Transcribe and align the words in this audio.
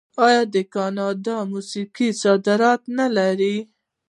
آیا 0.27 0.41
د 0.53 0.55
کاناډا 0.73 1.37
موسیقي 1.53 2.09
صادرات 2.21 2.81
نلري؟ 2.97 3.57